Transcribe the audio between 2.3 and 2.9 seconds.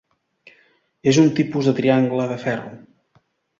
de ferro.